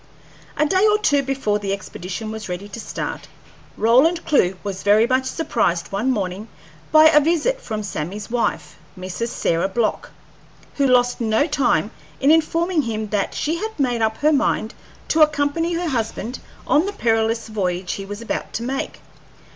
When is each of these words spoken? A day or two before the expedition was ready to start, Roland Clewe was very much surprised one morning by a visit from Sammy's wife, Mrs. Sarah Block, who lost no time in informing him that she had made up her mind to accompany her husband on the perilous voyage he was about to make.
A 0.57 0.65
day 0.65 0.87
or 0.87 0.97
two 0.97 1.21
before 1.21 1.59
the 1.59 1.71
expedition 1.73 2.31
was 2.31 2.49
ready 2.49 2.67
to 2.67 2.79
start, 2.79 3.27
Roland 3.77 4.25
Clewe 4.25 4.57
was 4.63 4.81
very 4.81 5.05
much 5.05 5.27
surprised 5.27 5.91
one 5.91 6.09
morning 6.09 6.47
by 6.91 7.09
a 7.09 7.19
visit 7.19 7.61
from 7.61 7.83
Sammy's 7.83 8.27
wife, 8.31 8.79
Mrs. 8.97 9.27
Sarah 9.27 9.67
Block, 9.67 10.09
who 10.77 10.87
lost 10.87 11.21
no 11.21 11.45
time 11.45 11.91
in 12.19 12.31
informing 12.31 12.81
him 12.81 13.09
that 13.09 13.35
she 13.35 13.57
had 13.57 13.79
made 13.79 14.01
up 14.01 14.17
her 14.17 14.33
mind 14.33 14.73
to 15.09 15.21
accompany 15.21 15.73
her 15.75 15.89
husband 15.89 16.39
on 16.65 16.87
the 16.87 16.93
perilous 16.93 17.47
voyage 17.47 17.91
he 17.93 18.05
was 18.07 18.23
about 18.23 18.53
to 18.53 18.63
make. 18.63 19.01